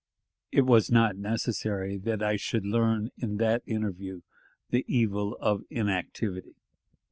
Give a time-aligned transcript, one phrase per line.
[0.51, 4.23] It was not necessary that I should learn in that interview
[4.71, 6.55] the evil of inactivity.